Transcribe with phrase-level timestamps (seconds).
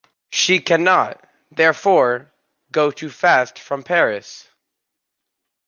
[0.31, 2.31] She cannot, therefore,
[2.71, 4.47] go too fast from Paris.